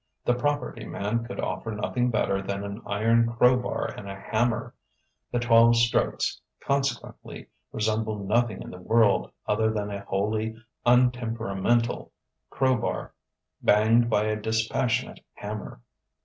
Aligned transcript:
The 0.25 0.33
property 0.33 0.83
man 0.83 1.25
could 1.25 1.39
offer 1.39 1.69
nothing 1.71 2.09
better 2.09 2.41
than 2.41 2.63
an 2.63 2.81
iron 2.87 3.27
crowbar 3.31 3.85
and 3.85 4.09
a 4.09 4.15
hammer; 4.19 4.73
the 5.31 5.37
twelve 5.37 5.75
strokes, 5.75 6.41
consequently, 6.59 7.49
resembled 7.71 8.27
nothing 8.27 8.63
in 8.63 8.71
the 8.71 8.79
world 8.81 9.29
other 9.45 9.71
than 9.71 9.91
a 9.91 9.99
wholly 10.05 10.55
untemperamental 10.87 12.09
crowbar 12.49 13.13
banged 13.61 14.09
by 14.09 14.23
a 14.23 14.35
dispassionate 14.41 15.19
hammer. 15.35 15.81